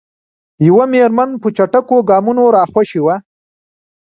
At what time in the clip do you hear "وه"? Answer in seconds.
3.05-3.15